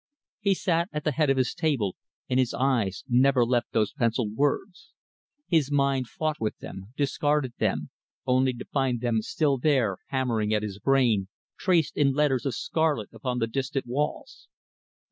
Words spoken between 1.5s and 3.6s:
table, and his eyes never